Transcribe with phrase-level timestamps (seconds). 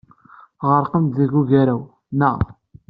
[0.59, 1.81] Tɣerqemt deg ugaraw,
[2.19, 2.37] naɣ?